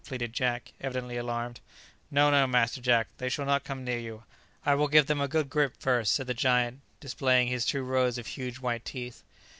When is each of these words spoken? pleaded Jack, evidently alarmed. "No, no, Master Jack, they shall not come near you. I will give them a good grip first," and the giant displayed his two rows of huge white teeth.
pleaded 0.03 0.33
Jack, 0.33 0.73
evidently 0.81 1.15
alarmed. 1.15 1.59
"No, 2.09 2.31
no, 2.31 2.47
Master 2.47 2.81
Jack, 2.81 3.09
they 3.19 3.29
shall 3.29 3.45
not 3.45 3.63
come 3.63 3.83
near 3.83 3.99
you. 3.99 4.23
I 4.65 4.73
will 4.73 4.87
give 4.87 5.05
them 5.05 5.21
a 5.21 5.27
good 5.27 5.47
grip 5.47 5.75
first," 5.77 6.17
and 6.17 6.27
the 6.27 6.33
giant 6.33 6.81
displayed 6.99 7.49
his 7.49 7.67
two 7.67 7.83
rows 7.83 8.17
of 8.17 8.25
huge 8.25 8.57
white 8.57 8.83
teeth. 8.83 9.21